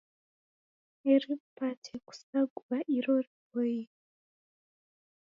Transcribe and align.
Eri 1.15 1.33
mpate 1.45 1.93
kusaghua 2.05 2.77
iro 2.97 3.13
riboie 3.25 3.83